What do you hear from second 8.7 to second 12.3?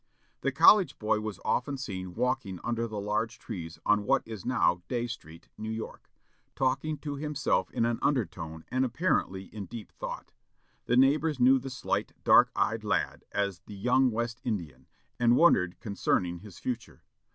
apparently in deep thought. The neighbors knew the slight,